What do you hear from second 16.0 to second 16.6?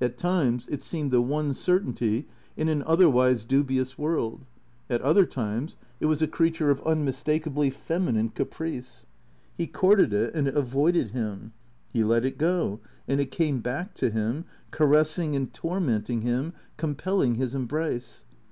him,